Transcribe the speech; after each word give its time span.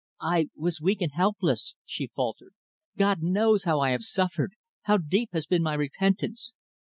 "I 0.23 0.47
was 0.55 0.81
weak 0.81 0.99
and 1.03 1.11
helpless," 1.11 1.75
she 1.85 2.07
faltered. 2.07 2.55
"God 2.97 3.21
knows 3.21 3.65
how 3.65 3.81
I 3.81 3.91
have 3.91 4.01
suffered; 4.01 4.53
how 4.85 4.97
deep 4.97 5.29
has 5.33 5.45
been 5.45 5.61
my 5.61 5.75
repentance. 5.75 6.55